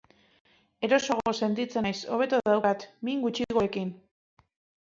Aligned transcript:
Erosoago 0.87 1.33
sentitzen 1.47 1.87
naiz, 1.87 1.93
hobeto 2.15 2.39
daukat, 2.49 2.87
min 3.11 3.23
gutxiagorekin. 3.27 3.93